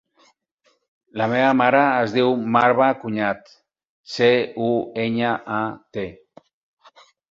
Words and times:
La 1.21 1.27
meva 1.33 1.51
mare 1.59 1.83
es 1.89 2.15
diu 2.17 2.33
Marwa 2.57 2.89
Cuñat: 3.05 3.55
ce, 4.17 4.33
u, 4.73 4.75
enya, 5.09 5.39
a, 5.63 5.65
te. 5.97 6.09